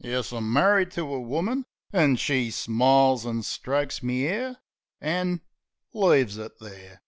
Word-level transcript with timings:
Yes, 0.00 0.30
I'm 0.30 0.50
marri'd 0.52 0.90
to 0.90 1.06
a 1.10 1.18
woman. 1.18 1.64
An' 1.90 2.16
she 2.16 2.50
smiles, 2.50 3.24
an' 3.24 3.42
strokes 3.42 4.02
me 4.02 4.26
'air, 4.26 4.58
An' 5.00 5.40
leaves 5.94 6.36
it 6.36 6.58
there. 6.60 7.00